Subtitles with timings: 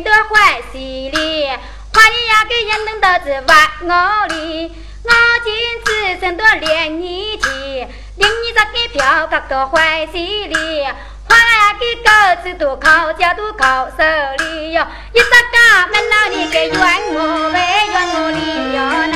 [0.00, 0.80] 见到坏心
[1.12, 1.12] 里，
[1.92, 4.72] 怕你呀给人弄到这万我里。
[5.04, 5.10] 我
[5.44, 5.52] 今
[5.84, 7.48] 次真多连你去，
[8.16, 10.84] 令你这个票格到坏心里。
[11.28, 12.10] 花呀给狗
[12.42, 14.02] 子都靠家都靠手
[14.38, 16.80] 里哟，一只家门老你给怨
[17.12, 17.60] 我喂
[17.92, 18.38] 怨我里
[18.76, 18.78] 哟
[19.12, 19.14] 来。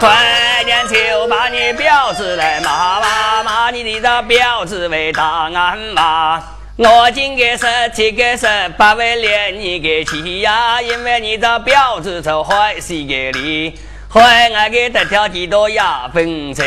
[0.00, 6.42] 快点就把你婊子来骂骂骂你的这婊子为大案骂。
[6.76, 8.46] 我今个十七个十
[8.76, 13.78] 八为连你个气呀，因为你这婊子做坏事个哩，
[14.12, 16.64] 坏我给得条几多牙粉车。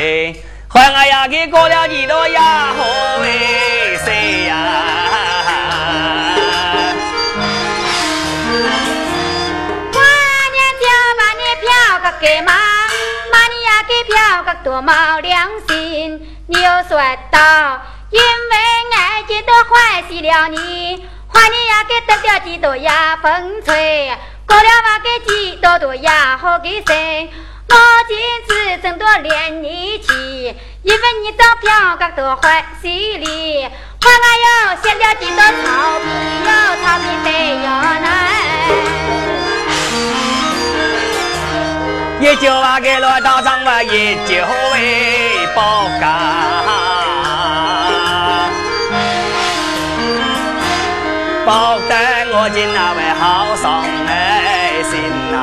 [0.70, 2.74] 还我呀，给过了几多呀？
[2.78, 4.56] 何为谁呀？
[9.92, 10.02] 过
[10.54, 16.38] 年就把你票个给骂，骂你呀给票个多冇良心。
[16.48, 16.98] 你又说
[17.30, 18.56] 到，因为
[18.96, 24.10] 爱情都坏死了你，还你呀给得了几多呀风吹，
[24.48, 27.30] 过了话给几多多呀好给谁？
[27.70, 27.76] 我
[28.08, 30.14] 今次真多连你去，
[30.84, 34.48] 因为你找票格多欢喜里，还俺有
[34.82, 36.06] 现了几多草皮
[36.46, 36.50] 哟，
[36.82, 37.68] 草皮得哟
[38.04, 38.06] 来。
[42.20, 44.34] 一九万给罗道长我一九
[44.74, 46.57] 为报干，
[51.48, 51.96] 报得
[52.34, 53.72] 我今那位好送
[54.06, 55.00] 爱心
[55.32, 55.34] 呐。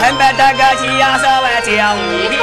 [0.00, 2.36] 恨不得个气呀，稍微叫你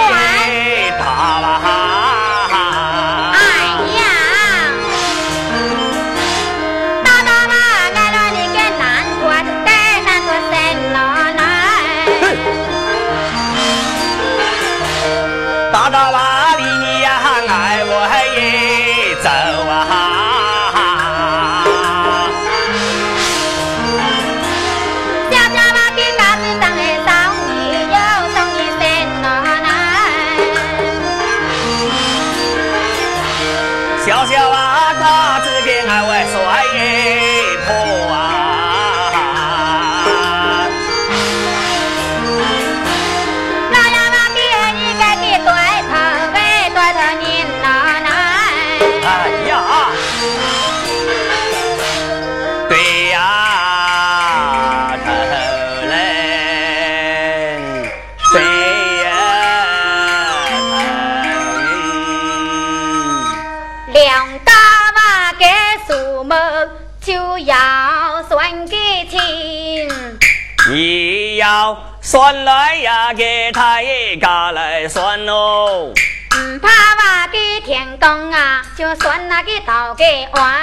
[72.13, 75.91] 算来呀，给他一家来算哦。
[76.37, 80.61] 唔怕娃给天公啊，就算那个道给完，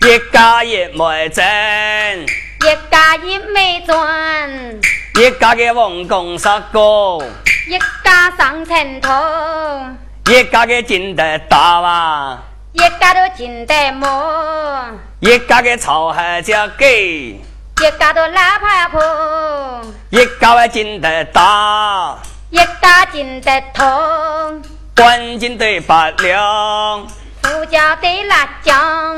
[0.00, 4.50] 一家也没挣，一家也没赚，
[5.14, 7.24] 一家嘅王公十个，
[7.68, 9.08] 一家上城头，
[10.26, 12.38] 一家嘅进得大哇，
[12.72, 14.84] 一家都进得摸，
[15.20, 17.40] 一家嘅草还叫给，
[17.80, 18.98] 一家都拉牌铺，
[20.10, 22.18] 一家嘅进得大，
[22.50, 24.62] 一家进得通，
[24.94, 27.06] 关进对八两，
[27.42, 29.16] 副家的辣酱，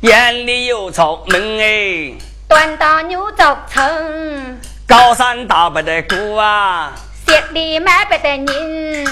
[0.00, 2.14] 眼里有草门哎，
[2.48, 4.58] 端到牛肉城。
[4.88, 6.92] 高山大不得过啊，
[7.28, 9.06] 雪里买不得人，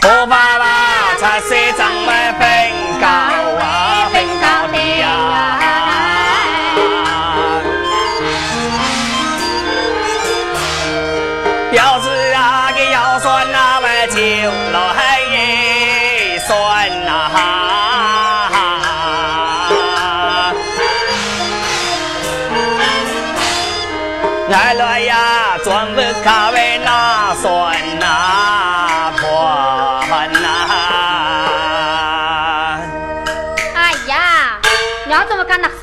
[0.00, 6.07] 好爸爸才是长买分高啊，分高的呀。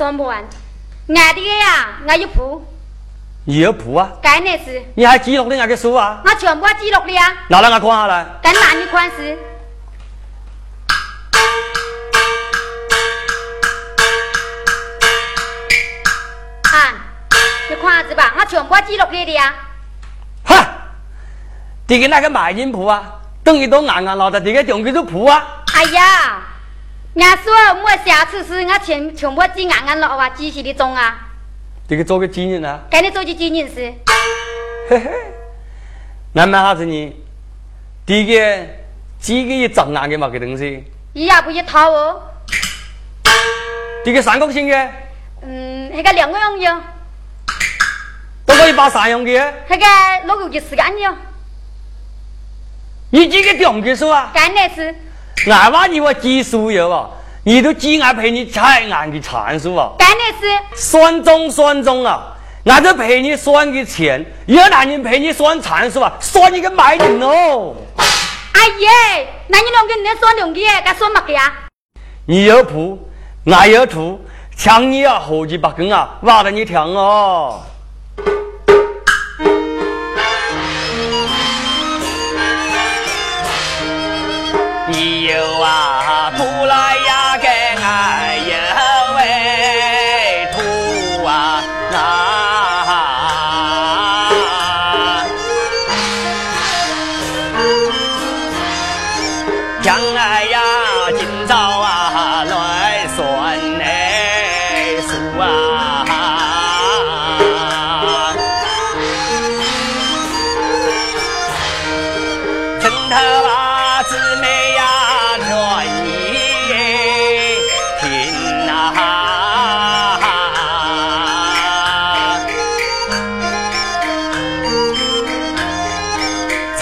[0.06, 0.38] 算不完？
[1.08, 2.64] 俺的呀，俺有谱，
[3.44, 4.08] 你有谱啊？
[4.22, 6.22] 该那是，你还记录你那个书啊？
[6.24, 8.24] 我全部记录了呀，拿来我看下来。
[8.40, 9.36] 跟男女款式。
[16.62, 16.94] 啊，
[17.68, 19.52] 你看下子吧，我全部记录了的呀。
[20.44, 20.68] 哈，
[21.88, 23.02] 这个那个卖人谱啊，
[23.42, 25.64] 等于都硬硬老的，这个用的是谱啊。
[25.74, 26.42] 哎呀，
[27.18, 27.50] 俺说
[27.82, 31.28] 我下次是俺全全部记硬硬了啊，记起的中啊，
[31.88, 32.80] 这个做个纪念啊。
[32.90, 33.92] 给你做起纪念是。
[34.88, 35.10] 嘿嘿，
[36.34, 37.16] 那么啥子呢？
[38.04, 38.66] 第一个
[39.18, 40.84] 几个一长眼的嘛，个东西。
[41.14, 42.22] 伊也不一套哦。
[44.04, 44.90] 这个三角形的。
[45.40, 46.82] 嗯，那个两个用的。
[48.44, 49.32] 都可以把三用的。
[49.68, 49.86] 那个
[50.26, 51.16] 那个就是干的。
[53.10, 54.30] 你几个用的数啊？
[54.34, 54.94] 干的是。
[55.44, 57.08] 俺娃你我技术有啊？
[57.44, 59.92] 你都几俺陪你采俺的参数啊？
[59.98, 60.46] 干的是。
[60.74, 62.34] 算中算中啊！
[62.64, 66.12] 俺都陪你算个钱，有男人陪你算参数啊？
[66.20, 67.76] 算你个卖人哦！
[67.96, 70.60] 哎呀，那你两个你算两个？
[70.84, 71.52] 该算么个呀？
[72.26, 72.98] 你有铺，
[73.44, 74.20] 俺有图，
[74.56, 77.62] 抢你啊，合计把根啊，挖得你听哦！
[84.96, 88.35] 你有啊，不来呀，给俺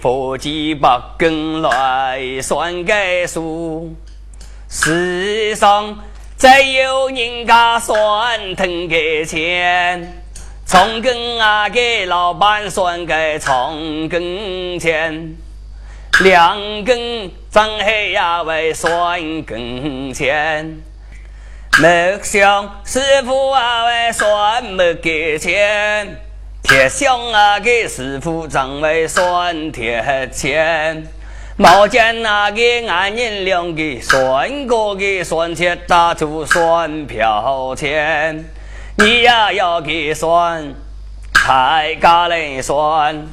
[0.00, 2.94] 佛几把根来算个
[3.26, 3.94] 数。
[4.68, 5.98] 世上
[6.36, 10.24] 再有人家算腾个钱，
[10.64, 15.36] 从根啊给老板算个从根钱，
[16.20, 20.80] 两根张黑呀为算根钱。
[21.78, 26.06] 木匠师傅啊，为算木给钱；
[26.72, 31.02] 铁匠啊，给师傅张为算铁钱；
[31.58, 38.46] 毛尖那个俺人两个算过给算钱，打出算票钱。
[38.96, 40.74] 你呀要给算，
[41.34, 43.26] 太高来算，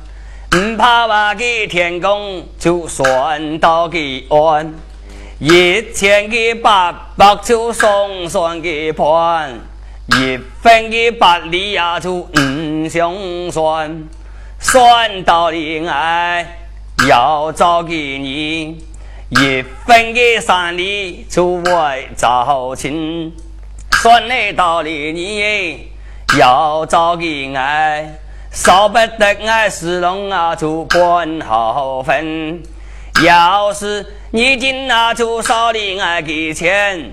[0.50, 4.74] 不怕话给天公就算到给完。
[5.40, 9.62] 一千个八百就送算个盘，
[10.18, 13.14] 一分个八厘呀就五相
[13.52, 14.04] 算，
[14.60, 16.60] 算到恋爱
[17.08, 18.84] 要找给你，
[19.30, 23.32] 一分个三厘就为找亲，
[24.02, 25.90] 算你到了你
[26.38, 28.16] 要找给爱，
[28.52, 32.62] 少不得爱是龙啊就管好分，
[33.24, 34.06] 要是。
[34.32, 37.12] 你今啊，就少的爱给钱，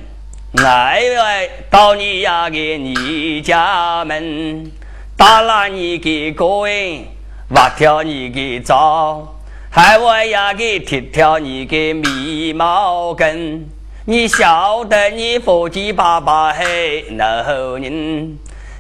[0.63, 4.71] 来来到你呀给你家门，
[5.15, 7.05] 打烂你给个人，
[7.51, 9.37] 挖掉你给灶，
[9.71, 13.69] 还我呀给剃掉你给眉毛根。
[14.07, 18.39] 你晓得你父亲爸爸嘿老人，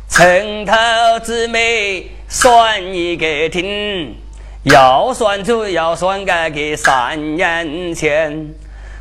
[0.08, 0.72] 城头
[1.22, 4.16] 姊妹算你给听。
[4.62, 8.54] 要算就要算个个三年前，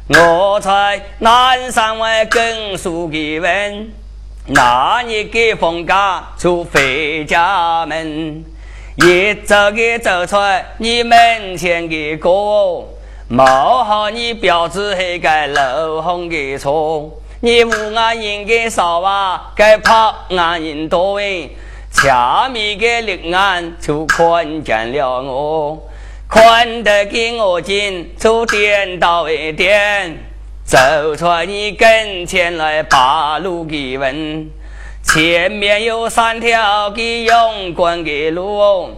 [0.08, 3.92] 我在南山外耕树的问，
[4.46, 8.46] 那你给放假就回家门，
[8.98, 10.38] 一走个走出
[10.78, 12.88] 你门前的过，
[13.28, 17.10] 冒好你标志黑个露红的车，
[17.40, 21.50] 你无俺人的少啊，该跑俺人多哎。
[21.90, 25.82] 下面个立案就看见了我，
[26.36, 30.18] 看得给我紧，就颠倒一点，
[30.65, 34.46] 走出你跟前来把路给问，
[35.01, 38.89] 前面有三条给勇关的路，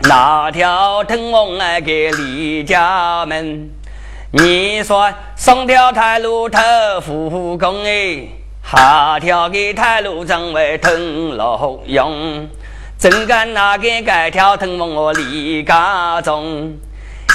[0.00, 3.70] 哪条通往那个李家门？
[4.32, 6.60] 你说上条太路头
[7.00, 8.26] 复工哎？
[8.68, 12.48] 下条的太路正为通老用，
[13.00, 16.76] 正干那个该条通往我李家中，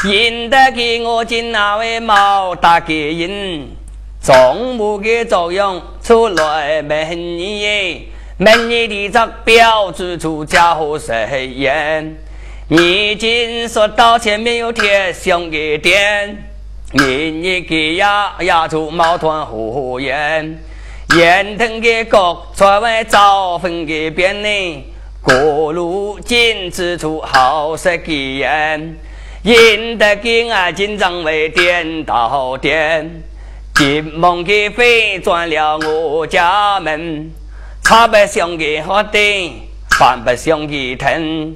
[0.03, 3.67] 引得给我进那位毛大个人，
[4.22, 8.07] 中午的作用出来门你，
[8.38, 12.15] 门你的这标志出家伙谁言？
[12.67, 16.43] 你今说到前面有铁箱的店。
[16.91, 20.63] 明日给压压出毛团火焰，
[21.17, 24.84] 烟腾的国传为招风的边呢，
[25.25, 28.96] 过路禁止出好色的烟，
[29.41, 33.24] 引得给俺紧张为颠倒颠，
[33.74, 37.32] 金梦的飞转了我家门，
[37.84, 39.51] 茶不香的喝的，
[39.98, 41.55] 饭不香的疼。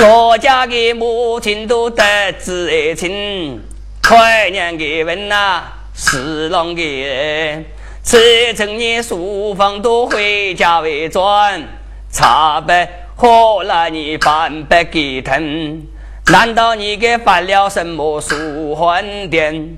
[0.00, 2.04] 我家的母亲都得
[2.38, 3.60] 知情，
[4.00, 7.64] 快年的问呐，是啷个？
[8.04, 11.64] 此成你书房都回家为转，
[12.12, 12.88] 茶杯
[13.20, 15.82] 喝来你半杯给疼？
[16.30, 19.76] 难道你给犯了什么书饭店？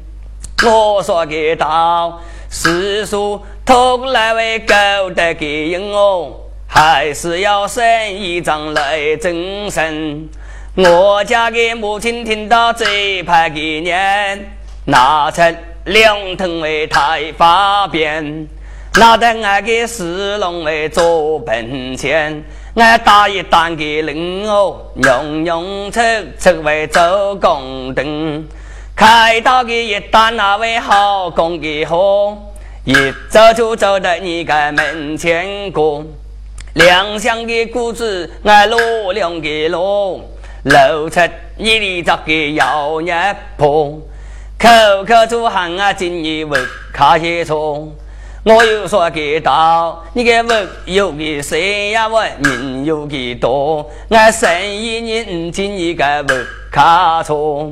[0.62, 2.20] 我说给道，
[2.50, 4.74] 世俗偷来为狗
[5.14, 6.34] 的给应哦。
[6.68, 7.82] 还是要生
[8.12, 10.28] 一张来增生。
[10.76, 14.52] 我家的母亲听到这排给念，
[14.84, 15.56] 拿成
[15.86, 18.46] 两藤为太发便，
[18.98, 26.00] 拿得俺给四龙为做本钱，俺打一担给人哦，用用车
[26.38, 28.46] 车为做工灯，
[28.94, 32.38] 开刀的一担那位好工的货，
[32.84, 32.94] 一
[33.28, 36.04] 走就走到你个门前过。
[36.74, 40.20] 两厢的谷子，俺罗两个罗，
[40.62, 41.20] 露出
[41.56, 44.00] 你的这个摇叶坡，
[44.56, 44.68] 口
[45.04, 47.88] 口出汗啊，今日问看些错。
[48.42, 52.08] 我又说给到，你个问有个谁呀？
[52.08, 57.70] 问人有个多，俺生意人今日个问卡错。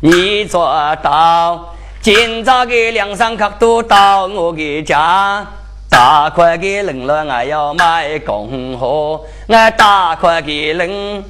[0.00, 0.66] 你做
[1.04, 5.46] 到，今早个两三客都到我的家。
[5.88, 11.22] 大块的人了，俺要买公货；俺大块的人，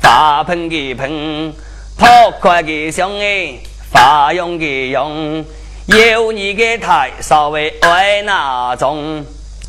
[0.00, 1.52] 发喷的喷，
[1.98, 3.54] 跑块的香哎，
[3.90, 5.44] 发用的用。
[5.86, 9.24] 有你的台稍微爱那种，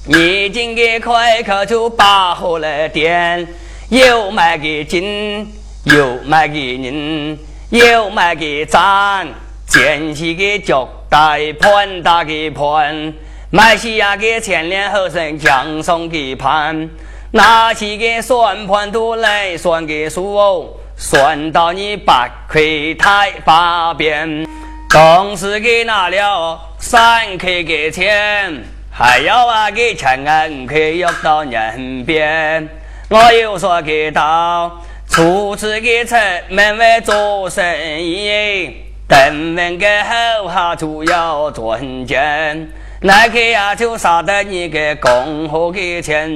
[0.06, 3.48] 你今个开口就把火来点。
[3.90, 5.48] 有买个金，
[5.84, 7.38] 有买个银，
[7.70, 9.28] 有买个盏，
[9.68, 13.14] 尖细的脚带盘，大个盘。
[13.52, 16.90] 买西亚给千年后生将送给盘，
[17.32, 22.60] 拿起个算盘都来算个数，算到你八块
[22.98, 24.48] 太八边。
[24.90, 32.68] 当时给拿了三块给钱，还要啊给钱啊五块要到人边。
[33.10, 36.16] 我又说给到初次给出
[36.50, 37.66] 门外做生
[38.02, 38.78] 意，
[39.10, 42.70] 等门个后哈就要赚钱。
[43.02, 46.32] 那个呀，就杀得你个公和给钱，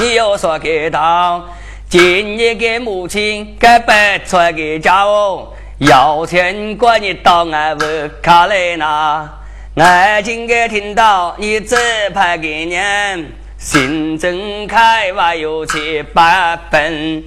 [0.00, 1.44] 你又说给到，
[1.90, 7.80] 今日给母亲给白出个家哦，要钱管你到俺屋
[8.22, 9.30] 卡来拿。
[9.74, 11.76] 俺今个听到你这
[12.14, 17.22] 排个年，心正开外有七八分，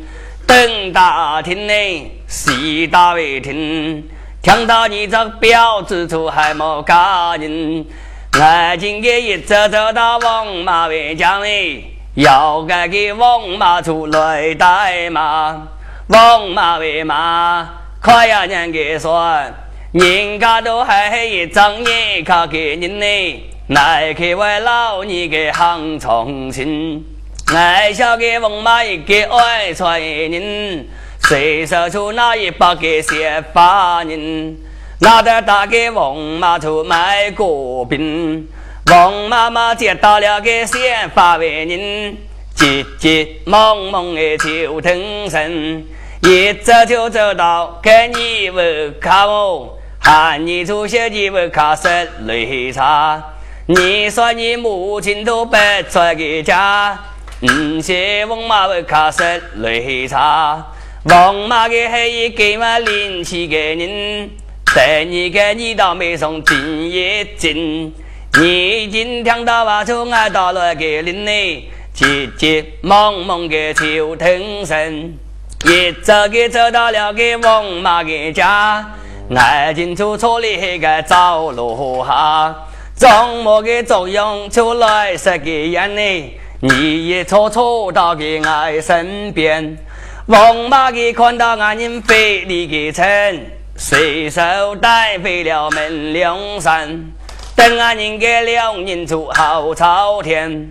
[0.47, 4.03] 等大厅内西大为听，
[4.41, 7.85] 听到你这表子处还没嫁人。
[8.33, 15.67] 我今个一走走到王马围家里，要该给王马出来带马。
[16.07, 17.69] 王马为马，
[18.01, 19.29] 快要人给说，
[19.91, 23.05] 人家都还一张眼看给人呢。
[23.67, 27.03] 来去为老你给行重庆，
[27.53, 30.87] 爱小给王妈一个爱传人，
[31.27, 34.57] 谁说出那一把给写法人？
[35.01, 38.47] 拿得打给王妈出卖果饼，
[38.89, 42.17] 王妈妈接到了个先发为人，
[42.55, 45.85] 急急忙忙的就腾身，
[46.21, 51.87] 一走就走到给你屋卡哦，喊你出些你屋卡室
[52.27, 53.23] 擂茶。
[53.67, 55.55] 你说你母亲都不
[55.87, 56.99] 在个家，
[57.41, 59.23] 嗯，是王妈屋卡室
[59.61, 60.73] 擂茶，
[61.05, 64.29] 王妈给还一给我拎起个人。
[64.65, 67.93] 第你个你倒没送金一金，
[68.39, 75.17] 你今听到话就挨到了个林里，急急忙忙个就腾身，
[75.65, 78.85] 一走个走到了个王妈个家，
[79.35, 82.55] 爱进出错里个走路下，
[82.95, 83.09] 怎
[83.43, 86.33] 么个作用出来是个眼呢？
[86.61, 89.77] 你一错错到个俺身边，
[90.27, 93.05] 王妈个看到俺人飞离个城。
[93.75, 94.41] 随手
[94.77, 97.11] 带回了门梁山，
[97.55, 100.69] 等俺人给两人做好朝天。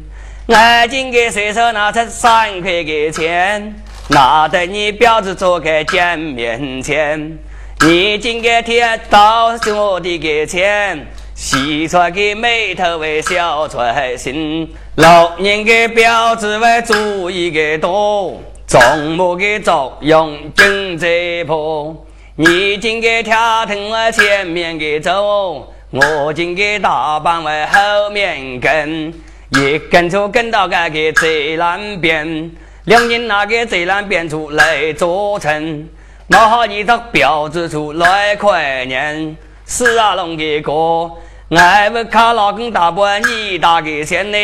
[0.48, 3.74] 俺今给随手拿出三块个钱，
[4.10, 7.38] 那得你婊子做个见面前。
[7.80, 13.76] 你今个天到我的个前，洗出个眉头为笑出
[14.16, 18.80] 心，老年个婊子为注意个多，重
[19.14, 21.94] 木的作用经济破。
[22.34, 29.12] 你今个跳腾我前面个走，我今个大棒为后面跟，
[29.50, 32.50] 一跟就跟到那个最南边，
[32.88, 35.86] 两人那个最南边出来做成。
[36.28, 41.10] 拿好你这标志出来快年，是啊龙的哥，
[41.54, 44.38] 爱不卡老公大伯你打个先呢？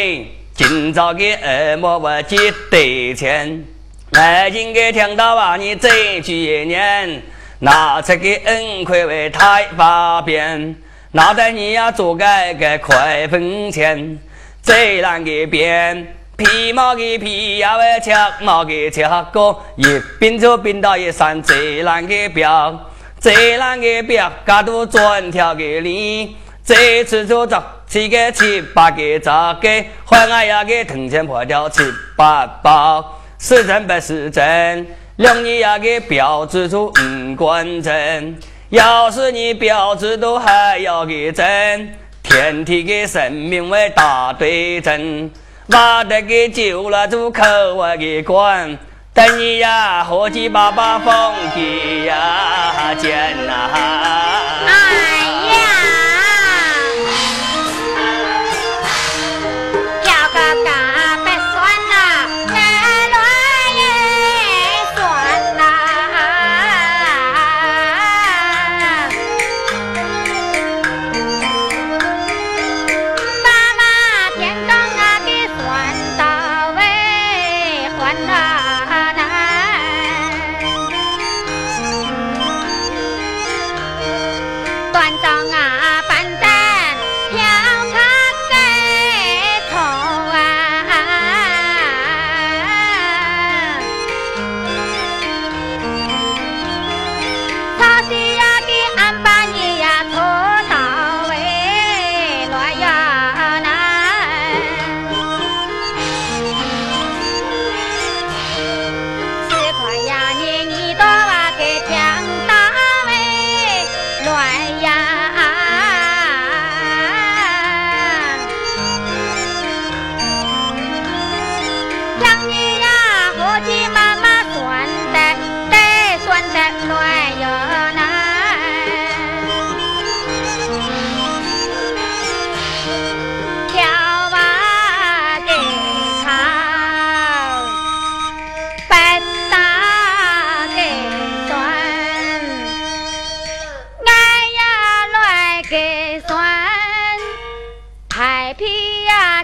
[0.54, 2.36] 今朝给二莫我接
[2.70, 3.64] 得钱，
[4.12, 7.22] 爱今个听到话你这句年，
[7.60, 10.76] 拿出个恩块为太方便，
[11.12, 12.26] 那在你要做个
[12.60, 14.18] 个快分钱，
[14.62, 16.14] 最难个变。
[16.36, 19.84] 皮毛的皮呀，喂，切毛的切哥，一
[20.18, 29.68] 边走边到一山最难的标，最难的标，嘎多转条个里，这次就找七个七八个咋个，
[30.04, 31.84] 还俺呀个铜钱破掉七
[32.16, 34.84] 八包，是真不是真？
[35.16, 38.36] 两年呀个标志出五官真，
[38.70, 45.30] 要是你标志都还要个真，天体的生命为大对真。
[45.68, 47.42] 挖得个酒了，住口
[47.74, 48.78] 我给关，
[49.14, 53.70] 等你呀，伙计把把风给呀见呐。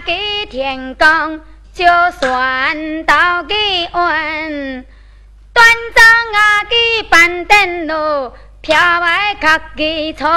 [0.05, 1.41] 给天公
[1.73, 1.85] 就
[2.19, 3.53] 算到个
[3.93, 4.85] 晚，
[5.53, 10.29] 端庄啊给板凳路，飘外卡给床，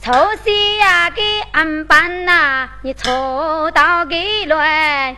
[0.00, 0.12] 粗
[0.44, 5.16] 细啊给安板呐，你错到给乱，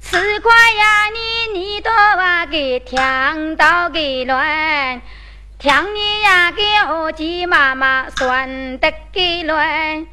[0.00, 5.02] 吃瓜呀你你多啊给听到给乱，
[5.58, 10.06] 听你呀个伙计妈妈算得给乱，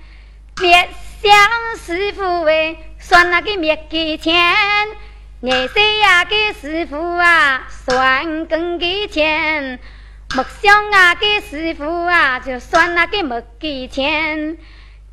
[0.55, 0.89] 别
[1.21, 2.77] 想师傅喂。
[2.99, 4.35] 算那个灭给钱，
[5.41, 9.79] 二岁呀给师傅啊，算更给钱。
[10.35, 14.57] 木匠啊给师傅啊，就算那个木给钱。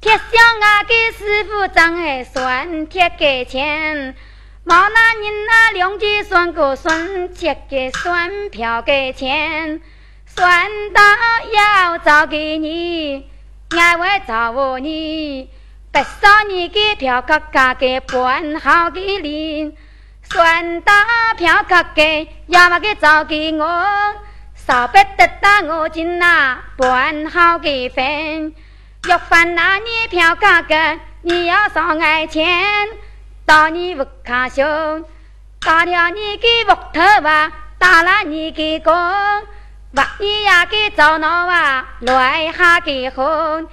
[0.01, 4.17] 铁匠啊给师傅真爱算铁给钱。
[4.65, 9.81] 毛那人那两句算个算切给算票给钱。
[10.27, 11.01] 算到
[11.53, 13.31] 要找给你，
[13.71, 15.49] 俺会找你。
[15.95, 19.77] 白少年给票价价给半好给零，
[20.25, 20.93] 算到
[21.37, 23.65] 票价给要么给找给我，
[24.57, 28.53] 少不得打我进那半好给分。
[29.09, 30.75] 要饭那你票价格
[31.23, 32.45] 你要上爱钱，
[33.47, 35.05] 到你屋卡胸，
[35.61, 43.69] 打了你给屋头吧，打了你给工，万一呀给找闹啊，乱下给红。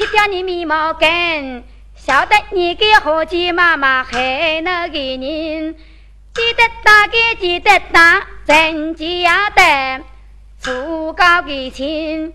[0.00, 1.62] 剃掉你眉毛根，
[1.94, 5.74] 晓得你给伙计妈妈害那个人，
[6.32, 10.00] 记得打给记得打，真要得
[10.58, 12.32] 足够的钱。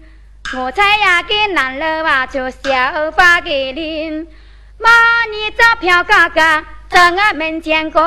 [0.56, 4.28] 我在呀给南楼啊就小发给您，
[4.78, 4.88] 妈
[5.32, 8.00] 你找票哥哥在我门前过，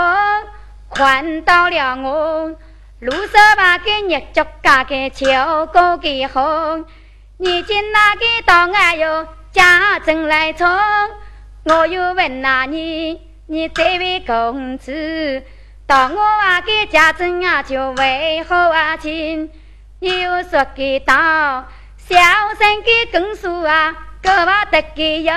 [0.94, 2.48] 看到了我，
[3.00, 5.26] 路手把给日足家给秋
[5.72, 6.86] 高给红，
[7.38, 10.68] 如今那个到俺哟家政来冲，
[11.64, 15.42] 我又问那你，你这位公子，
[15.86, 19.50] 到我啊个家政啊就为何啊亲？
[20.00, 21.14] 你又说给到
[21.96, 22.16] 小
[22.58, 25.34] 生给公叔啊，个把得给人，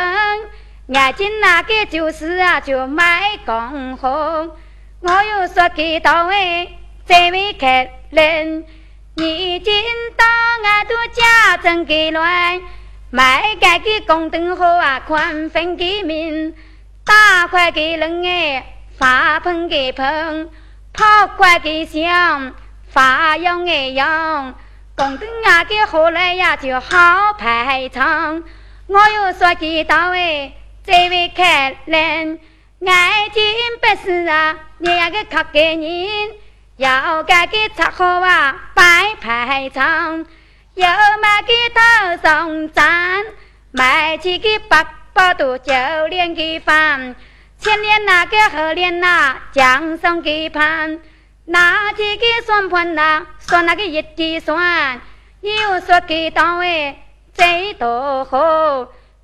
[0.88, 4.52] 眼睛那个就是啊就卖公红，
[5.00, 6.78] 我又说给到位。
[7.08, 7.66] 这位客
[8.12, 8.64] 人，
[9.16, 9.84] 你今
[10.16, 10.26] 到
[10.64, 12.62] 俺都家中给乱，
[13.12, 16.56] 卖盖给公灯火啊，宽分给民，
[17.06, 18.66] 打快给人哎，
[18.98, 20.50] 发喷给喷，
[20.94, 22.54] 跑快给响，
[22.88, 24.56] 发扬哎扬，
[24.96, 28.44] 公灯啊给火来呀就好排场。
[28.88, 30.54] 我又说给到哎，
[30.86, 31.44] 这位客
[31.86, 32.40] 人，
[32.86, 33.44] 爱情
[33.82, 36.30] 不是啊，你那个靠给人。
[36.78, 38.84] 要盖给插好啊，摆
[39.20, 40.26] 排场；
[40.82, 43.24] 要买给头上簪，
[43.70, 45.72] 买几个八宝肚，就
[46.08, 47.16] 连个饭。
[47.60, 51.00] 前年那个后年呐，将上给盘，
[51.46, 55.00] 拿几个算盘呐，算那个一滴算。
[55.42, 56.98] 又说给到位，
[57.32, 58.40] 最多好，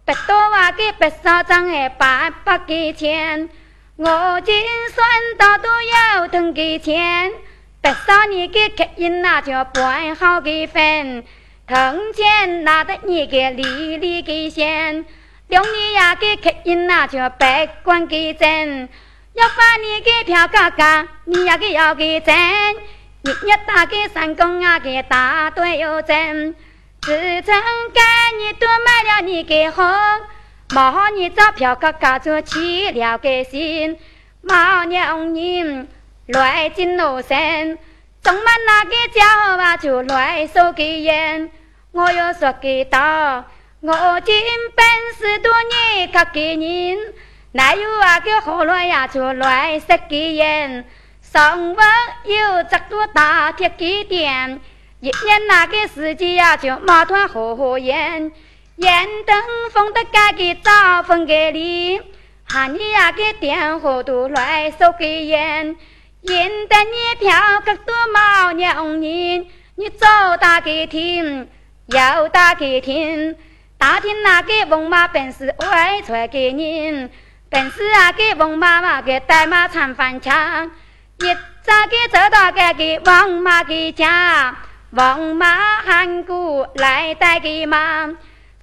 [0.06, 3.50] 不多话给不少张哎，八百给钱。
[3.96, 5.08] 我今算
[5.40, 7.32] 到都要腾给钱。
[7.80, 11.24] 不少你给客人那就办好给分，
[11.68, 15.06] 铜钱拿得你给利利给现，
[15.50, 18.88] 两你呀给客人那就百官给挣，
[19.34, 22.34] 要把你给票高高，你呀给要给挣，
[23.22, 26.56] 日日打给三公啊给大队有挣，
[27.02, 27.54] 自从
[27.94, 28.02] 该
[28.38, 29.86] 你多买了你给红，
[30.74, 34.00] 毛你找票高高就起了个心，
[34.42, 35.90] 毛娘人。
[36.28, 37.78] 来进罗山，
[38.22, 41.50] 中满那个家伙就来收给人。
[41.98, 43.44] 我又说给到，
[43.80, 44.36] 我今
[44.76, 44.86] 本
[45.18, 46.96] 事多年靠给人，
[47.54, 50.86] 哪有啊个后来呀就来收给人。
[51.24, 51.76] 上午
[52.24, 54.62] 有这多大铁给点，
[55.00, 58.32] 一年那个时间呀就冒团火焰，
[58.76, 62.00] 烟灯风的盖给早分给你，
[62.44, 65.76] 喊你呀个点火都来收给人。
[66.22, 70.06] 引得你飘个多毛娘人，你走
[70.40, 71.50] 打给听，
[71.88, 73.38] 右打给听，
[73.78, 77.10] 打听那个王妈本事外传给人，
[77.50, 80.70] 本事啊给王妈妈给带马唱翻腔，
[81.20, 84.58] 一早给走到个给王妈给家，
[84.90, 88.06] 王妈喊鼓来带给妈，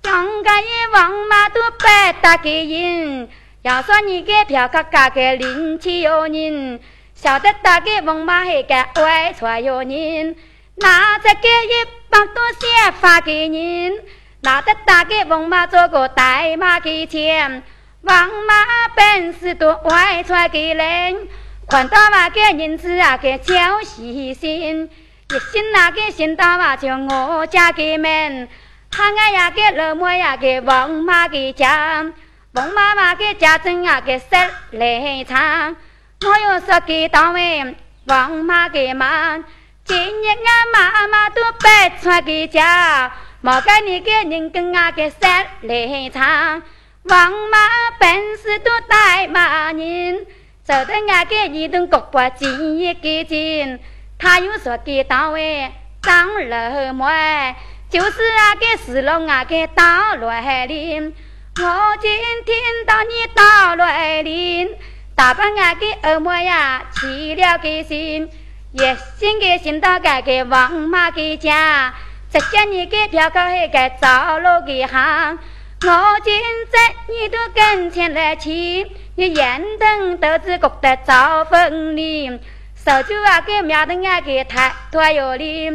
[0.03, 3.31] 两个一王妈都白打给人，
[3.63, 6.79] 要说你给票价价给零七有人。
[7.15, 10.37] 晓得大个王妈还个外传有人，
[10.77, 13.93] 拿着个一百多钱发给您，
[14.41, 17.63] 拿得打给王妈做个代码给钱，
[18.03, 21.29] 王妈本事多外传给人，
[21.69, 24.91] 看到那个银子啊个叫喜心，
[25.31, 28.49] 一心那个心到嘛就我家给门，
[28.93, 32.05] 喊俺呀个老母呀个王妈给家，
[32.53, 34.27] 王妈妈给家中啊个十
[34.73, 35.77] 来场。
[36.21, 39.45] 我又说给单位，王妈给忙，
[39.87, 46.63] 今日俺妈妈都白穿给家，莫该你个人跟俺个三来唱。
[47.03, 47.59] 王妈
[47.99, 50.25] 本事多大骂人，
[50.63, 53.79] 走得俺个一顿国把金一个金。
[54.19, 55.71] 他又说给单位
[56.01, 57.55] 张老妹，
[57.91, 61.15] 就是俺个四楼俺个大来临。
[61.59, 62.11] 我今
[62.47, 62.55] 听
[62.87, 64.75] 到你大来临。
[65.15, 68.31] 大半俺给二妹呀起了个心，
[68.75, 68.79] 一
[69.21, 71.95] 心个心到个个王妈个家，
[72.29, 75.39] 只叫你给票高那个走路个行。
[75.87, 78.85] 我今在你都跟前来去，
[79.15, 82.29] 你眼瞪都子觉得早分离，
[82.75, 85.71] 手就啊给苗的俺给太太有理，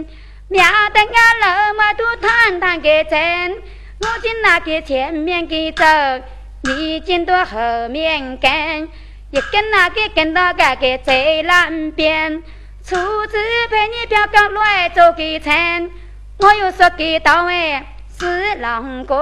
[0.50, 3.52] 苗的俺老妈都坦坦个真，
[4.02, 5.86] 我今那个前面给走，
[6.64, 8.90] 你今都后面跟。
[9.32, 12.44] 一根那个跟到个个在南边，
[12.90, 13.38] 初次
[13.70, 15.92] 陪你表哥来做个餐，
[16.40, 17.84] 我又说给到位
[18.20, 19.16] 是郎公，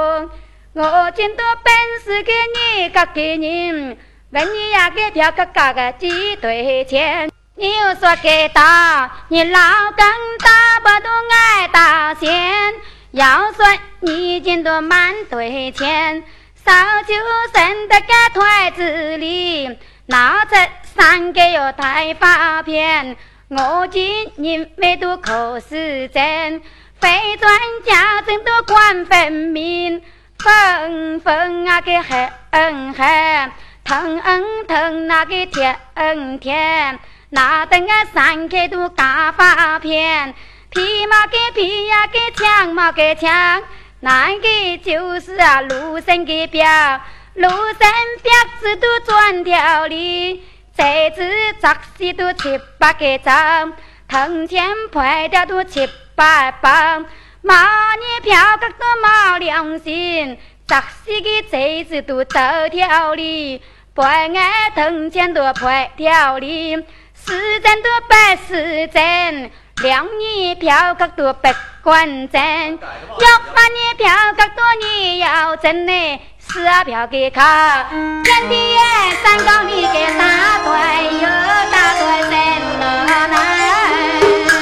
[0.71, 3.97] 我见到本事给你个给人，
[4.29, 8.61] 问你呀给表哥加个几堆钱，你又说给到
[9.27, 10.05] 你老公
[10.39, 12.73] 打不都爱打钱，
[13.11, 13.65] 要说
[13.99, 16.23] 你见到满堆钱，
[16.65, 16.71] 烧
[17.05, 17.13] 酒
[17.53, 19.77] 剩得个团子里。
[20.09, 23.17] 拿着三个哟大发片，
[23.49, 26.61] 我今因为都考试真，
[26.99, 27.49] 非专
[27.85, 30.01] 家真都管分明，
[30.37, 32.29] 分分那个很
[32.93, 33.51] 很，
[33.85, 34.21] 疼
[34.67, 35.79] 疼那个甜
[36.39, 40.33] 甜，那等个三开都嘎发片，
[40.69, 43.63] 皮毛给皮呀给枪毛给枪，
[44.01, 46.67] 那个就是啊路生的表，
[47.35, 47.89] 路生
[48.21, 50.43] 表子都转条理。
[50.77, 51.23] 这次
[51.59, 53.73] 杂戏都七八个章，
[54.07, 57.03] 铜钱破掉都七八磅，
[57.41, 60.37] 马年票价都冇良心，
[60.67, 62.39] 杂戏的这次都走
[62.71, 63.59] 条理，
[63.95, 69.49] 不爱铜钱都破条理，时针都不时针，
[69.81, 71.47] 两年票价都不
[71.81, 72.39] 管真，
[72.77, 76.21] 要八年票价都你要真呢。
[76.49, 77.85] 是啊，票给卡，
[78.23, 78.55] 天地
[79.23, 81.21] 三高你给打断，又
[81.71, 82.31] 打断什
[82.79, 82.83] 么
[83.27, 84.56] 难？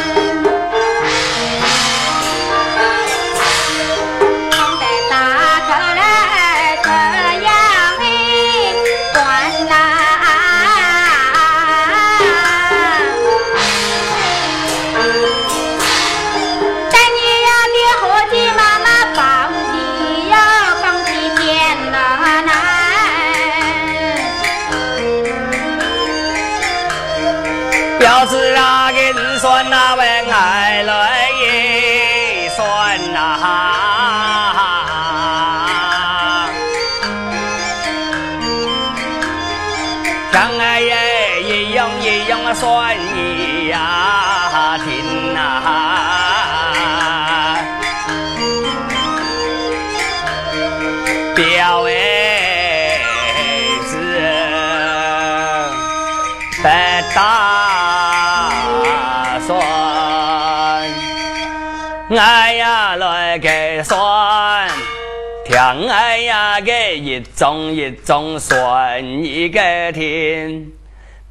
[65.74, 69.60] 听哎呀给一种一种算一个
[69.92, 70.72] 听。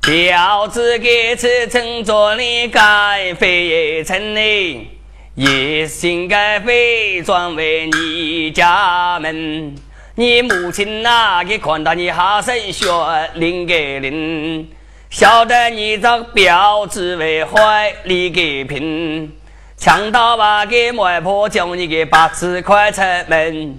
[0.03, 4.88] 表子给此称作你该非称你，
[5.37, 9.77] 一心该非转为你家门。
[10.16, 12.87] 你母亲那个看到你哈声血
[13.35, 14.68] 淋个淋，
[15.11, 19.33] 晓得你这表子为怀里给拼，
[19.77, 23.79] 强盗把给外婆叫你给八字快出门，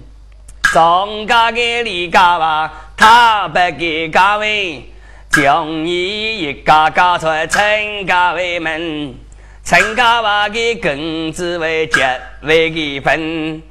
[0.76, 4.84] 庄家给李家吧，他不给家位。
[5.30, 9.14] 将你一家家出陈家为门，
[9.64, 13.62] 陈家话给公子为结为给分，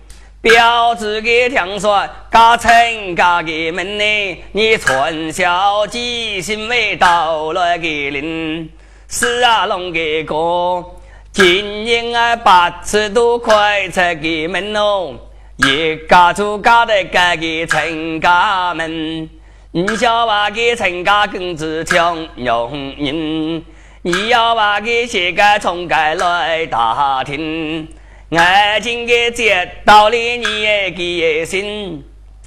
[0.41, 8.67] 表子给听说家陈家的门呢，你传孝积心为到来给领，
[9.07, 10.83] 是啊龙给哥，
[11.31, 15.13] 今年啊八次都快出给门喽，
[15.57, 19.29] 一家就家的改给陈家门。
[19.71, 23.63] 你小娃给陈家公子抢用人，
[24.01, 27.87] 你要娃给写个从盖来打听，
[28.31, 32.03] 爱情的接道理你也给信，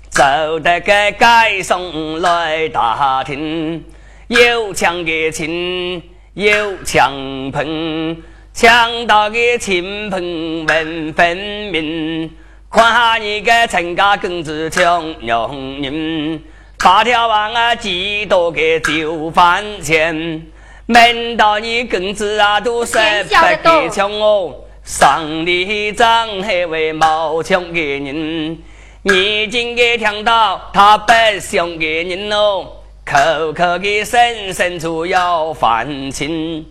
[0.08, 0.22] 走
[0.60, 3.84] 得个街上来打听，
[4.28, 8.16] 有抢的亲，有抢朋，
[8.54, 11.36] 抢到的亲朋问分
[11.72, 12.30] 明，
[12.70, 16.42] 看下你个陈家公子抢用人。
[16.78, 20.46] 八条王啊，几多个就翻钱，
[20.84, 23.30] 门到你公子啊，都舍不
[23.62, 24.54] 得抢哦。
[24.84, 28.58] 上里长还为冒抢的人，
[29.02, 32.66] 你今个听到他不想给人哦，
[33.04, 36.66] 口口的声声出要翻亲，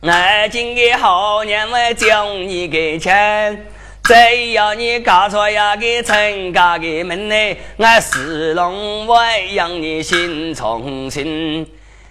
[0.00, 0.10] 我
[0.50, 3.66] 今个好年为将你给钱。
[4.04, 9.14] 只要你嫁出呀个陈家的门内，俺四龙会
[9.54, 11.64] 让你心重新。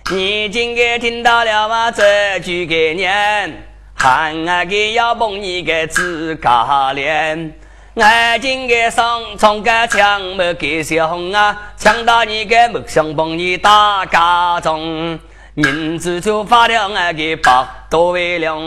[0.09, 1.91] 你今个听到了吗？
[1.91, 7.53] 这句给念，喊俺给要捧你个自家脸。
[7.95, 15.19] 俺今个上从个枪没给小红啊，抢到你个木箱帮你打家中，
[15.55, 18.57] 银子就发了俺个百多为两，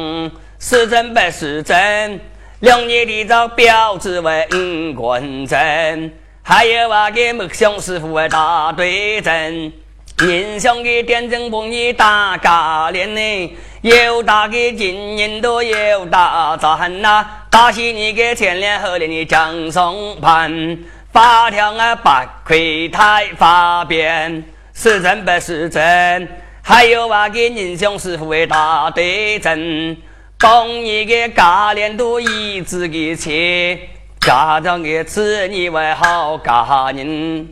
[0.59, 2.21] 是真不是真？
[2.65, 6.11] 两年的这表子为五官正，
[6.43, 9.71] 还有那个木匠师傅为打对阵。
[10.17, 17.27] 人想的点灯帮你打嘎脸呢，有大的金银都有大赞呐。
[17.51, 20.79] 打起你个前脸后脸的江上盘，
[21.13, 22.57] 发条啊八块
[22.91, 26.27] 太发边，是真不是真？
[26.63, 29.95] 还有那个人兄师傅的大对阵，
[30.39, 33.79] 帮你个家连都一直给切，
[34.21, 37.49] 家长的子女为好家人，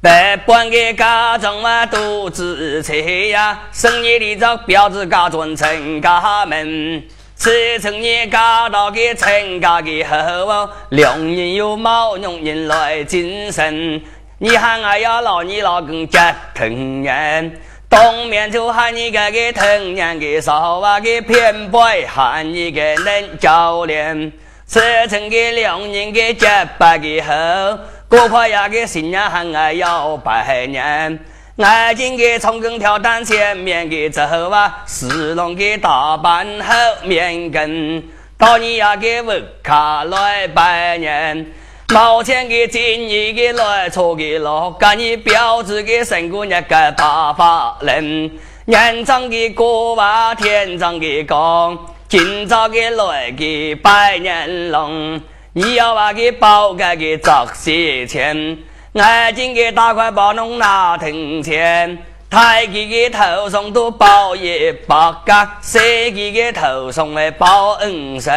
[0.00, 7.02] 百般的家长嘛都支持呀，生意里找标志家尊陈家门。
[7.34, 11.54] 自从你嫁到个陈家的后，两人。
[11.54, 14.00] 有毛用人来精神。
[14.38, 16.18] 你喊俺要老你老公结
[16.54, 17.60] 疼年，
[17.94, 24.32] 当面就喊你个个疼年个少娃个偏白，喊你个能教练。
[24.66, 27.78] 自从个两人个结拜个后，
[28.08, 31.16] 过快呀个新娘喊俺要拜年。
[31.56, 38.02] 爱情的从跟跳单前面的走啊，四龙的大半后面跟，
[38.36, 41.46] 到你呀给我卡来拜年，
[41.88, 48.30] 毛钱的金一个来错个落，干你表子的生姑娘个大发人，
[48.64, 55.20] 年长的哥娃天长的讲，今朝的来给拜年龙，
[55.52, 58.56] 你要把给包盖给砸些钱。
[58.94, 61.98] 爱情的大块包弄拿铜钱，
[62.30, 65.78] 太极的头上都包一百个，设
[66.10, 68.30] 计的头上为包恩十，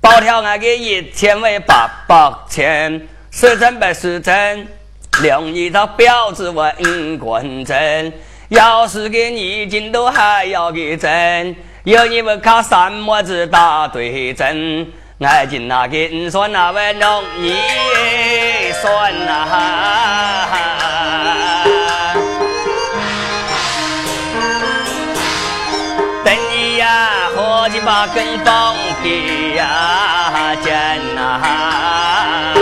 [0.00, 4.66] 包条那个一千为八百千，是真不是真？
[5.22, 8.12] 两一套表子为五官真，
[8.48, 14.86] 要是给你金都还要给真，有你们靠三模子打对针。
[15.20, 17.52] 爱情那个算那位容易
[18.80, 20.69] 算呐，等
[27.70, 32.59] 伙计把根放的呀，真呐。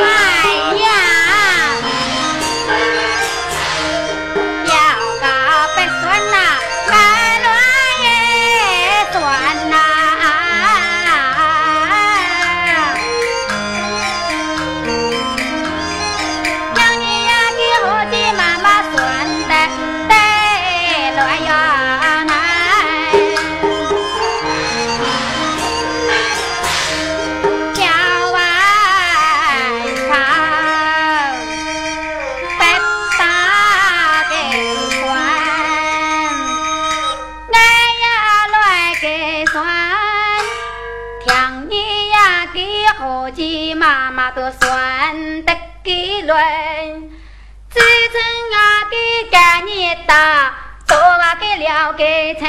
[50.06, 50.54] 大
[50.86, 52.48] 做啊给了给钱，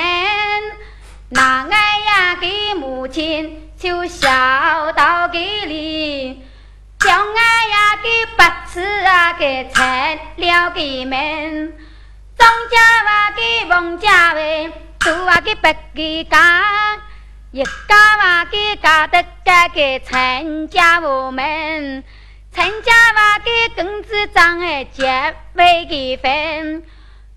[1.29, 4.29] 那俺呀给母亲就孝
[4.93, 6.45] 道给你，
[6.99, 11.73] 叫俺呀给白吃啊给钱了给门，
[12.37, 16.41] 张家娃给王家为做啊给白给干，
[17.51, 22.03] 一家娃给干得该给陈家我们，
[22.51, 26.83] 陈家娃给公子长哎结为给分。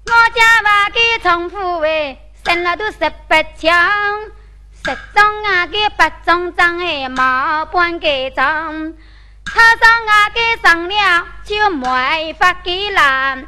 [0.07, 2.98] 我家娃给从府为生了都十
[3.29, 3.70] 八枪，
[4.85, 8.94] 十中啊给八中长哎毛半个中，
[9.44, 13.46] 他上啊给上了就没法给烂，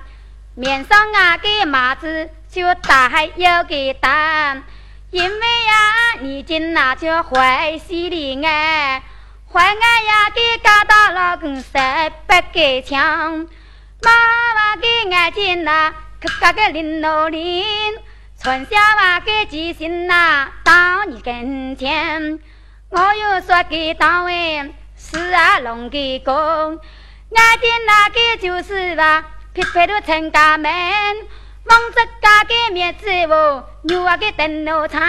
[0.55, 4.62] 面上啊给麻子就大有个胆，
[5.11, 9.03] 因为呀你今那就坏死的哎，
[9.55, 11.71] 坏俺呀给搞到了跟十
[12.27, 13.47] 八个枪，
[14.03, 14.11] 妈
[14.57, 15.95] 妈给俺今那。
[16.21, 17.62] 客家个林老林，
[18.43, 22.40] 传下话给记心呐，到你跟前。
[22.88, 35.01] 我又说给到位，是啊龙的公，爱的那个就是话，匹配的陈家门，王子家的面子哦，牛啊个灯笼餐，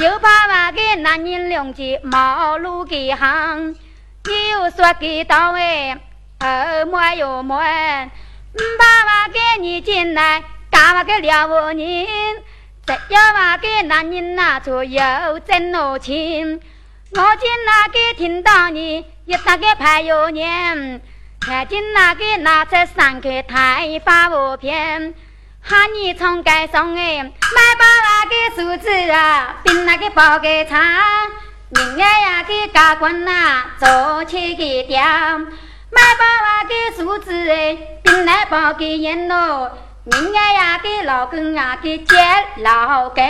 [0.00, 3.76] 又怕话个男人两只毛路的行。
[4.24, 5.94] 又说给到位，
[6.38, 7.54] 二妹哟妹。
[7.54, 12.06] 把话给你进来，干话给了我人，
[12.86, 16.58] 只要话给男人拿出有真无情。
[17.12, 21.02] 我今那个听到你一打个牌有年，
[21.38, 25.14] 看见那个拿出三个台发我片，
[25.62, 27.30] 喊你从街上哎买
[27.78, 30.78] 把那个梳子啊，并那个包给茶，
[31.70, 35.02] 人家呀给家官呐做起个调。
[35.92, 39.70] 买包啊给梳子哎，并来包给烟咯。
[40.04, 42.16] 人家呀给老公啊给接
[42.58, 43.22] 老公，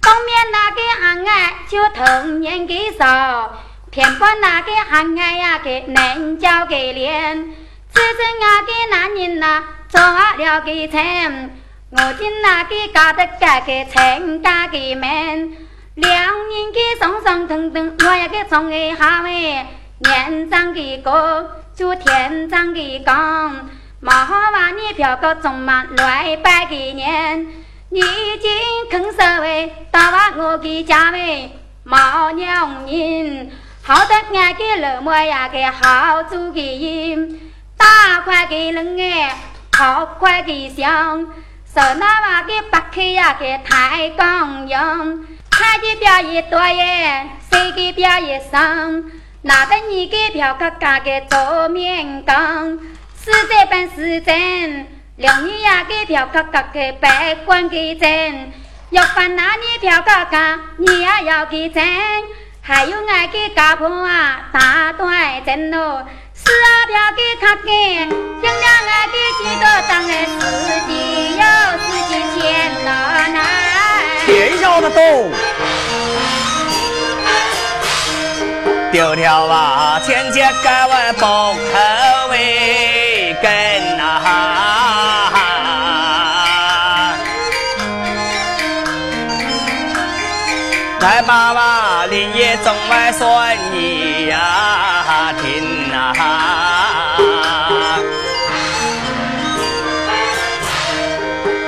[0.00, 3.58] 当面那个喊爱就童年给少，
[3.90, 7.54] 偏把那个喊爱呀给能交给脸。
[7.92, 9.64] 自称啊给男人呐
[9.96, 11.56] 做了给钱，
[11.88, 15.56] 我今那个家的改革成家的门，
[15.94, 19.64] 两人的松松腾腾，我也给从一下喂，
[20.00, 23.70] 年长的哥就天长的讲，
[24.00, 27.46] 毛话你票个中满来百个年，
[27.88, 28.50] 你今
[28.90, 31.50] 肯社会打发我的家喂，
[31.84, 33.50] 毛娘人，
[33.82, 39.34] 好得俺个老母呀个好做个音，大块的人哎，
[39.76, 41.26] 好快的香。
[41.74, 44.78] 手拿把个八克呀，给抬杠用，
[45.50, 49.04] 看的表演多耶，谁的表演上？
[49.42, 52.78] 拿得你的票个价个做面讲，
[53.22, 58.50] 实在本事真，两年呀个票个价个百官给真，
[58.88, 61.84] 要办那年票个价，你也要给真，
[62.62, 66.02] 还有俺的家婆啊，大段真喽。
[66.46, 67.66] 是啊，表给他听，
[68.40, 70.40] 听了俺给几多当哎，自
[70.86, 70.90] 己
[71.36, 71.42] 有
[71.80, 72.40] 自己钱
[72.84, 72.88] 了
[73.28, 73.36] 呐。
[74.24, 74.26] 天
[74.58, 74.98] 晓得懂。
[78.92, 81.54] 丢条啊，天天改完不后
[82.30, 82.95] 为
[91.00, 95.76] 来爸爸，林业中外算你呀，听。
[95.92, 97.18] 啊！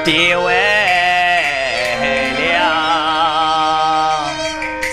[0.05, 0.55] 别为
[2.39, 2.51] 了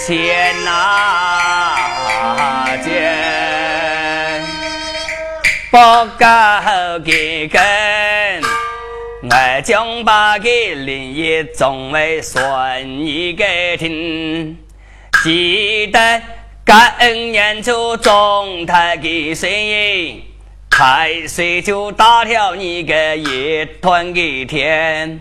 [0.05, 0.69] 钱呐
[2.83, 4.43] 钱，
[5.71, 5.77] 不
[6.17, 6.25] 够
[7.05, 7.74] 给根，我
[9.65, 14.55] 将把个林业种为算你给听，
[15.23, 16.21] 记得。
[16.63, 20.23] 感恩年初种太的生意，
[20.69, 25.19] 开水就打条你个一团的天，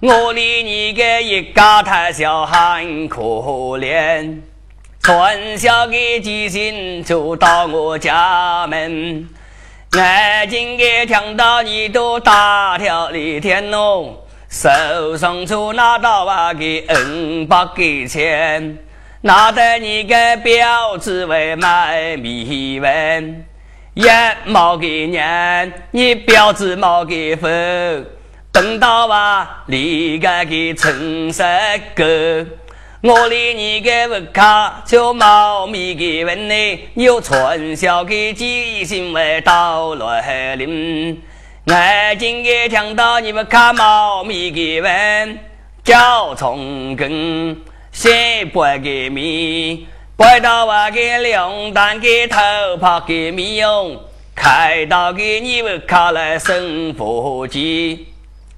[0.00, 3.20] 我离你个一家太小很可
[3.78, 4.38] 怜，
[5.00, 9.28] 传小的吉星就到我家门，
[9.96, 18.76] 眼睛也听到你都打条的天喽，手上就拿到啊个五百个钱。
[19.20, 23.44] 拿得你个表子为买米粉，
[23.94, 24.04] 一
[24.44, 28.04] 毛给年，你表子毛给分，
[28.52, 31.42] 等到啊离个给成十
[31.94, 32.44] 个，
[33.06, 41.22] 我离你个物卡就毛米给问你，有传销给几心为到来临，
[41.66, 45.38] 眼睛也听到你们卡毛米给问，
[45.84, 47.54] 叫从根。
[47.92, 49.86] 先摆个米，
[50.16, 54.00] 摆到我个两担个头帕个米用，
[54.34, 58.08] 开到给你们卡来生火鸡，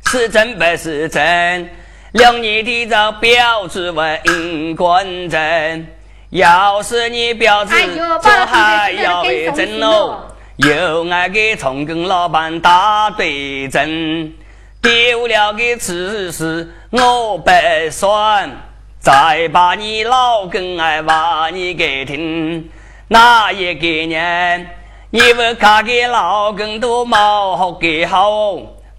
[0.05, 1.69] 是真不是真？
[2.17, 5.87] 两年的这表子问官真，
[6.31, 10.23] 要是你表子就还要为真喽，
[10.57, 14.33] 又爱给从跟老板打对阵，
[14.81, 17.51] 丢了个此事我不
[17.91, 18.51] 算。
[18.99, 22.71] 再把你老根哎话你给听，
[23.09, 24.75] 那一个年，
[25.11, 28.57] 你们看给老公都冇好给好，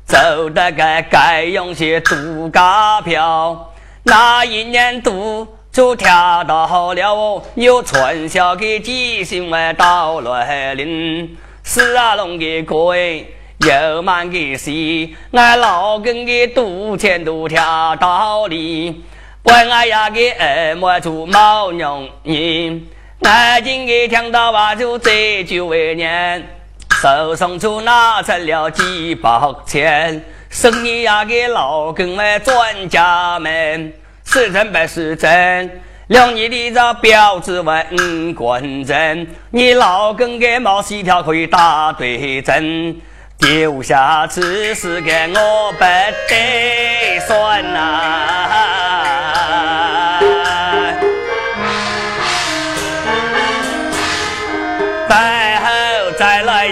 [0.07, 13.29] 走得该该用些度假票，那一年度就跳到了哦，有传销给几星外到来临，是啊龙的鬼，
[13.59, 19.03] 又满个戏，俺老根的赌钱都跳到里。
[19.43, 22.87] 怪我呀个二毛做毛娘人，
[23.19, 26.56] 眼睛一听到话就这就为念，
[27.01, 29.29] 手上就拿出了几百
[29.67, 30.19] 钱，
[30.49, 33.93] 生意呀给老跟我专家们，
[34.25, 35.81] 是真不是真？
[36.07, 42.95] 两你的这表子问关真，你老跟个毛细条可以打对针，
[43.37, 48.47] 丢下此事给我不得算呐。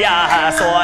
[0.01, 0.74] 呀，说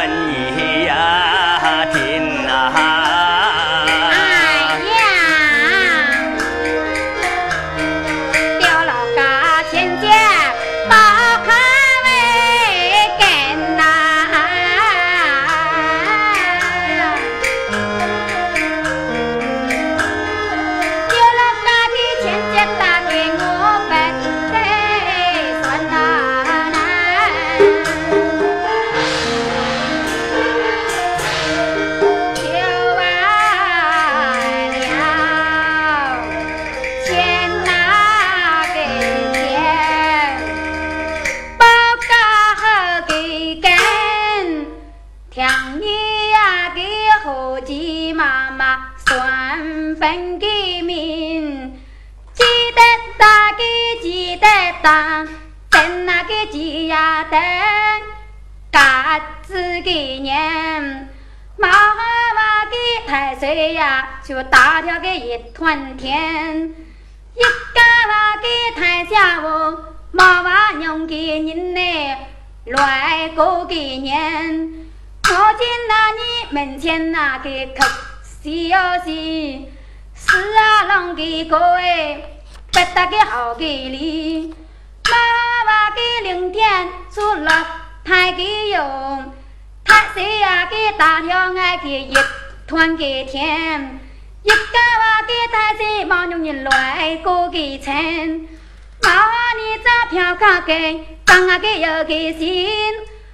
[100.66, 102.70] 给，当啊给有个心。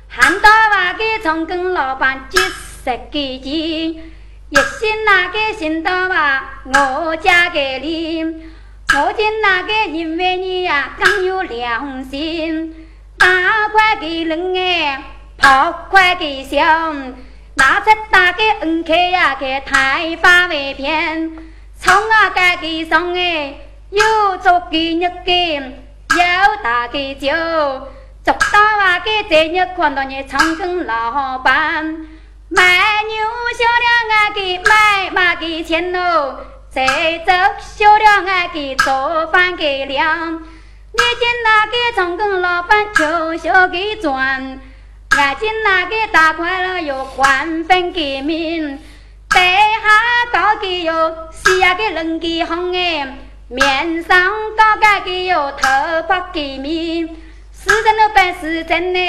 [0.10, 3.44] 看到那个从跟老板结识个钱，
[4.50, 13.28] 一心那个心到话我嫁给你，我见那个因为你呀更有良心，大
[13.70, 15.04] 块的人哎，
[15.38, 17.14] 跑快的想，
[17.56, 21.32] 拿出大个恩客呀给太发为骗，
[21.80, 23.56] 从啊该给上哎，
[23.92, 25.62] 又做给日给，
[26.18, 27.30] 要打给酒。
[28.24, 29.00] 做到啊！
[29.00, 31.86] 给这日看到你长庚老板
[32.50, 33.26] 卖牛
[33.58, 36.36] 销量啊，给卖马给钱喽。
[36.70, 36.86] 再
[37.20, 40.34] 走销量啊，给做饭给粮。
[40.34, 44.60] 你见那个长庚老板就小给赚，
[45.16, 48.78] 俺见那个大快乐又换分给民，
[49.30, 53.18] 背下高给哟，下个人给红哎，
[53.50, 55.68] 面上高高的哟，头
[56.08, 57.08] 发给民。
[57.54, 59.00] 是真的办是 真的，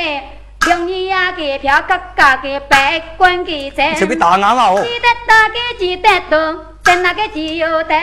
[0.66, 3.94] 两年呀给票嘎嘎给百官给挣。
[3.96, 4.80] 这边答案了哦。
[4.82, 7.98] 记得大给记得多，挣那个机油灯。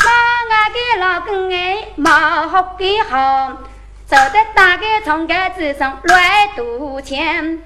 [0.00, 0.10] 妈
[0.50, 2.10] 俺给老公哎，毛
[2.48, 3.52] 好给好，
[4.06, 6.22] 走得大个从盖子上乱
[6.56, 7.58] 赌钱，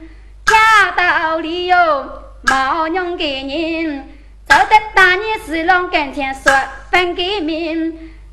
[0.46, 0.56] 跳
[0.96, 4.08] 到里哟，毛娘给人，
[4.52, 6.52] 走得大年是郎跟前说
[6.90, 7.90] 分给民，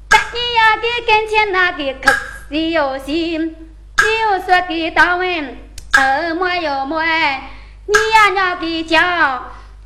[0.10, 2.14] 大年呀给跟前那个可。
[2.50, 5.58] 你有心，你说给到问，
[5.94, 7.02] 二么有么？
[7.86, 9.00] 你呀要给叫，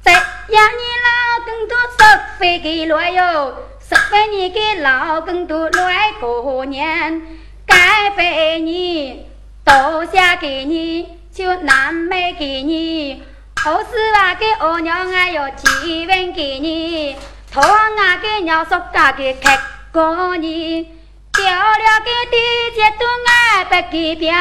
[0.01, 7.21] 再让你老公多十分给来哟，十分你给老公多来过年，
[7.67, 9.27] 该费你
[9.63, 13.21] 都下给你，就难没给你，
[13.63, 17.15] 后事话给二娘还要几分给你，
[17.49, 19.57] 头啊给娘说家给开
[19.89, 20.83] 过你。
[21.31, 22.37] 掉了个地
[22.75, 24.33] 铁都爱不给票，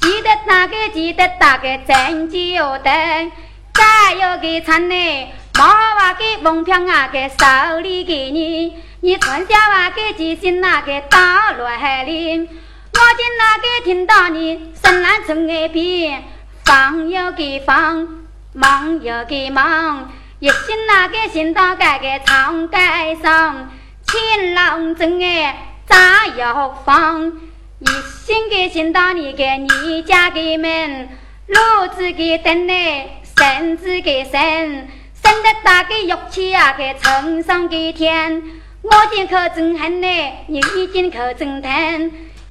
[0.00, 2.38] 记得那个记得打个真酒
[2.84, 3.32] 灯，
[3.74, 5.28] 再有个餐呢，
[5.58, 12.46] 毛娃给门票啊给手里给你，你穿下娃给记性那个打来哩，我
[13.16, 16.22] 今那个听到你深蓝从耳边，
[16.64, 18.08] 放有个放，
[18.56, 22.78] 忙又个忙，一心那个心到该个长街
[23.22, 23.70] 上，
[24.02, 25.72] 青郎真哎。
[25.86, 27.26] 咋要放？
[27.78, 27.86] 一
[28.24, 31.08] 心给心到你给你家给门，
[31.46, 38.42] 路子给灯哎，绳子给绳，绳得大个玉器啊，给称上给天。
[38.80, 40.60] 我今可真恨嘞，你
[40.92, 41.70] 今可真疼。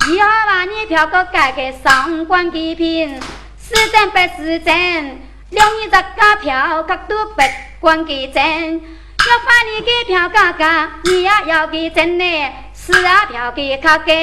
[0.08, 3.20] 以后把你票个改个上官给品，
[3.60, 5.20] 是真不是真？
[5.52, 7.42] 两你这个票格都不
[7.80, 10.64] 管给真，要把你给票价格，
[11.04, 12.52] 你也要给真嘞。
[12.74, 14.14] 是啊，票给卡给，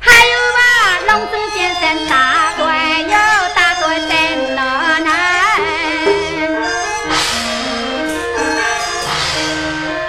[0.00, 3.08] 还有啊，龙中先生大官有
[3.54, 5.14] 大官真难难。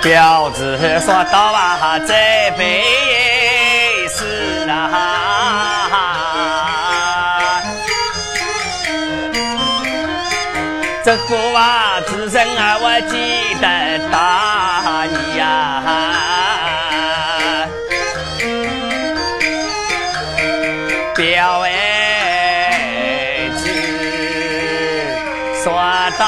[0.01, 2.13] 表子说到啊，这
[2.57, 2.83] 辈
[11.01, 15.45] 这副啊，自身啊，我记得大你呀。
[21.15, 21.69] 表儿
[23.57, 23.63] 子
[25.63, 25.73] 说
[26.17, 26.25] 大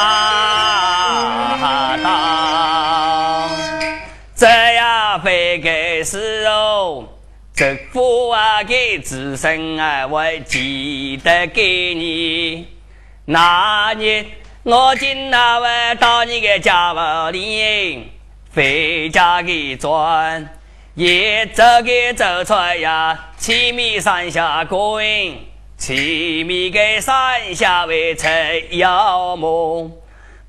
[2.03, 3.49] 道，
[4.35, 7.05] 这样非给是哦，
[7.53, 12.67] 这父啊给子孙啊，我记得给你。
[13.25, 14.25] 那年
[14.63, 18.11] 我进那位到你个家屋里，
[18.53, 20.55] 回家给转。
[20.93, 25.03] 一走个走出呀，七米山下滚，
[25.77, 28.27] 七米个山下为出
[28.69, 29.91] 妖梦。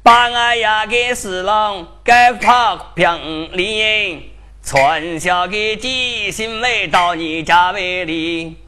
[0.02, 4.30] 把俺呀给四郎该跑平里，
[4.62, 8.58] 传下个吉星为到你家为里，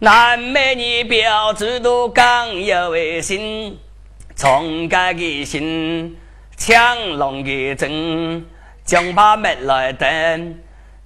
[0.00, 3.78] 南美女标志都刚有为心，
[4.38, 6.16] 从改个心，
[6.56, 8.46] 强龙的针，
[8.84, 10.60] 将把门来登。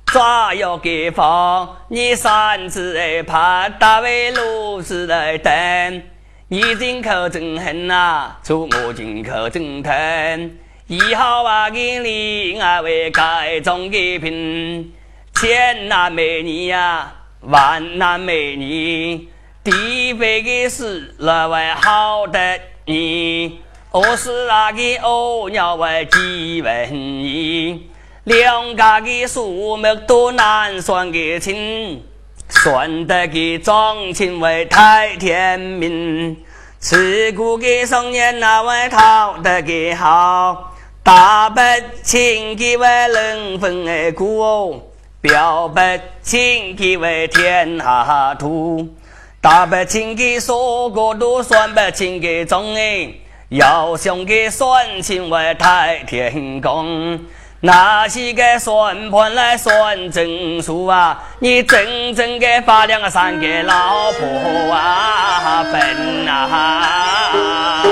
[0.05, 6.03] 抓要给放，你三子哎怕大为路子来等，
[6.49, 10.51] 你进口真狠呐，出我进口真疼。
[10.87, 11.71] 以后啊。
[11.71, 12.83] 给你啊。
[12.83, 14.93] 为改装个品，
[15.35, 17.11] 千男美女呀，
[17.41, 19.27] 万男美女，
[19.65, 23.61] 地位的事来为好得你，
[23.93, 27.89] 我是那个欧鸟为几文一。
[28.25, 32.03] 两家的数目都难算个清，
[32.49, 36.37] 算得个庄亲为太天命。
[36.81, 40.75] 吃苦的少年那位讨得个好，
[41.05, 41.61] 大不
[42.03, 44.83] 亲的为人分的苦哦，
[45.21, 48.89] 表白亲的为天下土。
[49.43, 53.09] 大不亲的说过都算不清的中哎，
[53.49, 57.19] 要想给算清外太天公。
[57.59, 67.83] 那些个算盘来算整数啊，你整整个发两个三个老婆啊，笨啊！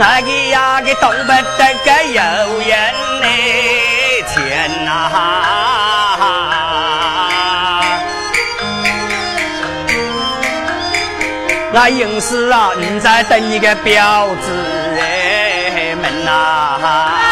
[0.00, 2.20] 俺个呀个动不得个有
[2.60, 4.88] 人嘞钱呐！
[11.74, 14.50] 俺硬是啊，你在等你个婊子
[15.00, 17.27] 哎们呐！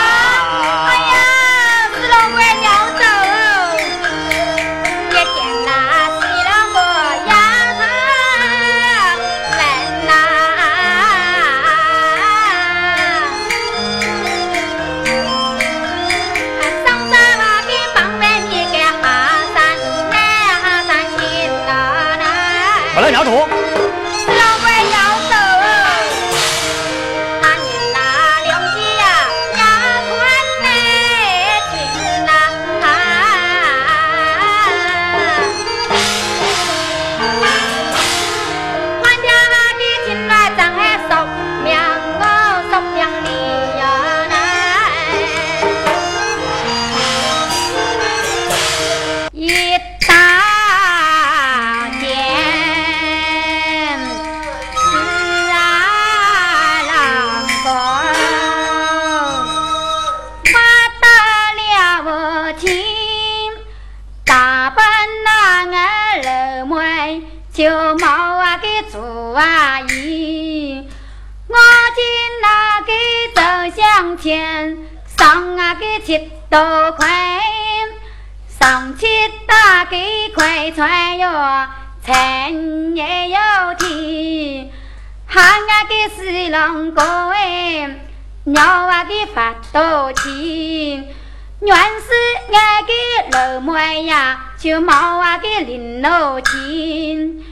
[93.56, 97.42] 个老妹呀，就毛啊个零六钱。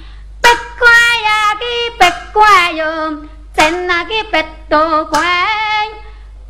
[0.42, 0.86] 八块
[1.24, 1.64] 呀个
[1.98, 3.26] 八块哟，
[3.56, 5.22] 挣那个八多块。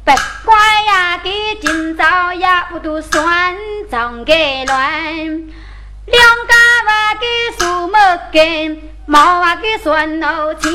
[0.05, 1.31] 八块呀，给
[1.61, 3.57] 今朝也不都算
[3.89, 5.17] 账给乱。
[5.17, 6.55] 两家
[6.87, 7.27] 娃给
[7.57, 7.95] 数目
[8.33, 10.73] 根，毛娃给算老钱。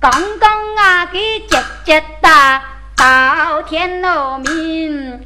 [0.00, 2.62] 公公啊给结结打，
[2.96, 5.24] 到天罗明。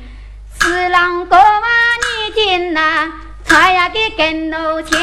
[0.69, 1.67] 四郎哥啊
[2.05, 3.11] 你进呐，
[3.43, 5.01] 菜呀给跟路钱。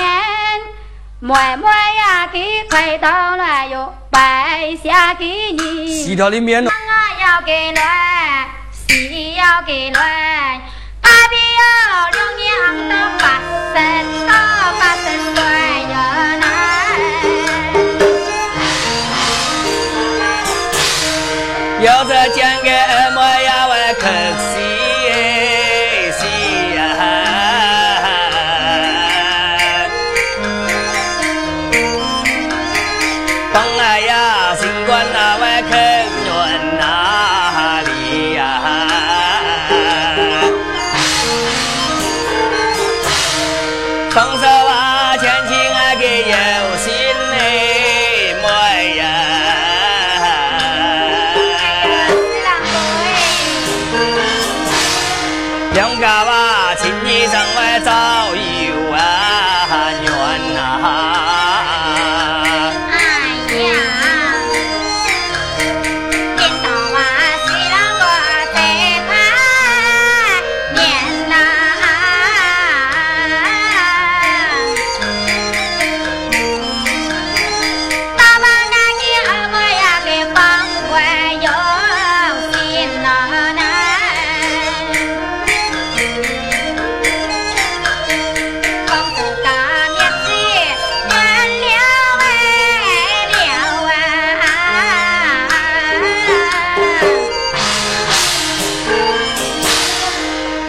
[1.19, 6.03] 妹妹呀给快到了哟，白下给你。
[6.03, 6.69] 西条里面了。
[7.19, 10.61] 要给来，西要给乱，
[11.01, 11.61] 大比哟
[12.11, 12.45] 六娘
[12.87, 13.23] 都发
[13.73, 13.75] 生，
[14.27, 14.31] 到
[14.79, 15.41] 发生乱
[15.89, 15.95] 哟
[16.41, 16.43] 难。
[21.81, 22.24] 要再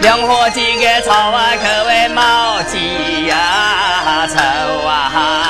[0.07, 4.37] 两伙几个草啊，可谓毛鸡呀愁
[4.87, 5.46] 啊！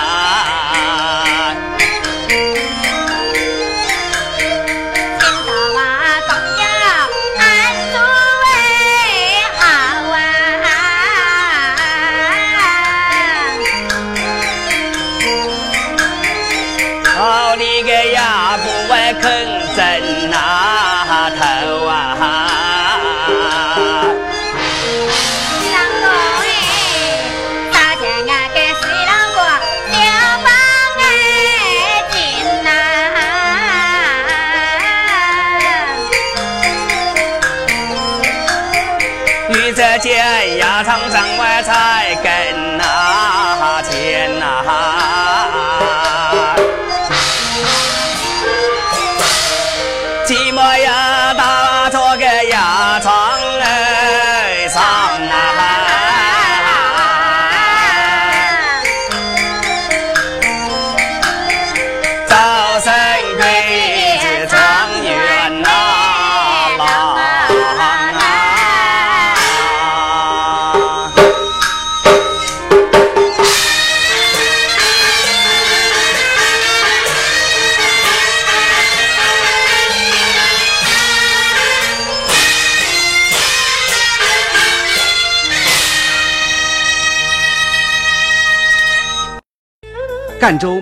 [90.48, 90.82] 赣州。